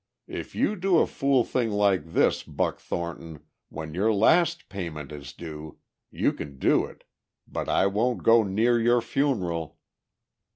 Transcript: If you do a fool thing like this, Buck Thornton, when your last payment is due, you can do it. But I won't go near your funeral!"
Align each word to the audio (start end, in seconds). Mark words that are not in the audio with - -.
If 0.25 0.55
you 0.55 0.75
do 0.75 0.97
a 0.97 1.05
fool 1.05 1.43
thing 1.43 1.69
like 1.69 2.13
this, 2.13 2.41
Buck 2.41 2.79
Thornton, 2.79 3.41
when 3.69 3.93
your 3.93 4.11
last 4.11 4.67
payment 4.67 5.11
is 5.11 5.31
due, 5.31 5.77
you 6.09 6.33
can 6.33 6.57
do 6.57 6.85
it. 6.85 7.03
But 7.47 7.69
I 7.69 7.85
won't 7.85 8.23
go 8.23 8.41
near 8.41 8.79
your 8.79 9.01
funeral!" 9.01 9.77